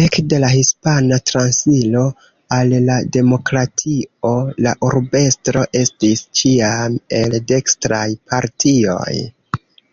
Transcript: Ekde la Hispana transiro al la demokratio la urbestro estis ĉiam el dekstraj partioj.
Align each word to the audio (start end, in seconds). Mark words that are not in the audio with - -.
Ekde 0.00 0.36
la 0.42 0.48
Hispana 0.50 1.16
transiro 1.30 2.02
al 2.58 2.74
la 2.90 2.98
demokratio 3.16 4.32
la 4.68 4.76
urbestro 4.90 5.66
estis 5.82 6.24
ĉiam 6.42 6.98
el 7.22 7.36
dekstraj 7.54 8.06
partioj. 8.34 9.12